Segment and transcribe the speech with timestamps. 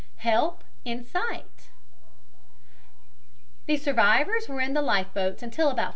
[0.17, 1.69] HELP IN SIGHT
[3.67, 5.89] The survivors were in the life boats until about 5.